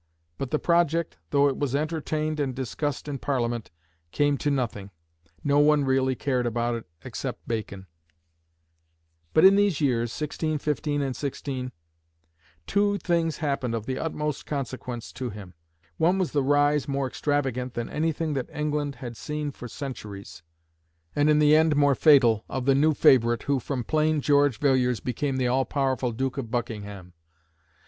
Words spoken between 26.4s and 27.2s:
Buckingham.